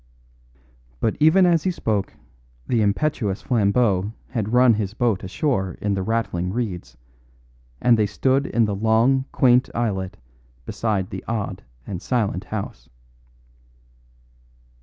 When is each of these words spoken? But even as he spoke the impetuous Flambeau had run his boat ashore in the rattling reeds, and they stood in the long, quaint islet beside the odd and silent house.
But 0.99 1.15
even 1.19 1.45
as 1.45 1.61
he 1.61 1.69
spoke 1.69 2.15
the 2.65 2.81
impetuous 2.81 3.43
Flambeau 3.43 4.13
had 4.29 4.51
run 4.51 4.73
his 4.73 4.95
boat 4.95 5.23
ashore 5.23 5.77
in 5.79 5.93
the 5.93 6.01
rattling 6.01 6.51
reeds, 6.51 6.97
and 7.79 7.99
they 7.99 8.07
stood 8.07 8.47
in 8.47 8.65
the 8.65 8.73
long, 8.73 9.25
quaint 9.31 9.69
islet 9.75 10.17
beside 10.65 11.11
the 11.11 11.23
odd 11.27 11.61
and 11.85 12.01
silent 12.01 12.45
house. 12.45 12.89